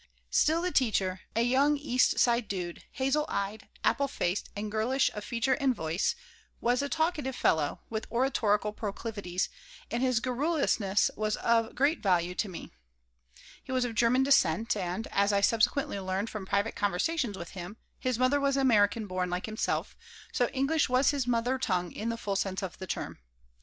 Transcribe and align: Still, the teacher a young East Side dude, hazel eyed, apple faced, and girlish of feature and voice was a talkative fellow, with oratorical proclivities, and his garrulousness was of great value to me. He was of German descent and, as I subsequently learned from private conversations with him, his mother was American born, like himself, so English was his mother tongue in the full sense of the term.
Still, 0.31 0.63
the 0.63 0.71
teacher 0.71 1.21
a 1.35 1.43
young 1.43 1.77
East 1.77 2.17
Side 2.17 2.47
dude, 2.47 2.85
hazel 2.93 3.23
eyed, 3.29 3.69
apple 3.83 4.07
faced, 4.07 4.49
and 4.55 4.71
girlish 4.71 5.11
of 5.13 5.23
feature 5.23 5.53
and 5.53 5.75
voice 5.75 6.15
was 6.59 6.81
a 6.81 6.89
talkative 6.89 7.35
fellow, 7.35 7.81
with 7.87 8.07
oratorical 8.11 8.73
proclivities, 8.73 9.47
and 9.91 10.01
his 10.01 10.19
garrulousness 10.19 11.11
was 11.15 11.35
of 11.35 11.75
great 11.75 11.99
value 12.01 12.33
to 12.33 12.49
me. 12.49 12.71
He 13.63 13.71
was 13.71 13.85
of 13.85 13.93
German 13.93 14.23
descent 14.23 14.75
and, 14.75 15.05
as 15.11 15.31
I 15.31 15.41
subsequently 15.41 15.99
learned 15.99 16.31
from 16.31 16.47
private 16.47 16.75
conversations 16.75 17.37
with 17.37 17.51
him, 17.51 17.77
his 17.99 18.17
mother 18.17 18.39
was 18.39 18.57
American 18.57 19.05
born, 19.05 19.29
like 19.29 19.45
himself, 19.45 19.95
so 20.33 20.47
English 20.47 20.89
was 20.89 21.11
his 21.11 21.27
mother 21.27 21.59
tongue 21.59 21.91
in 21.91 22.09
the 22.09 22.17
full 22.17 22.35
sense 22.35 22.63
of 22.63 22.75
the 22.79 22.87
term. 22.87 23.19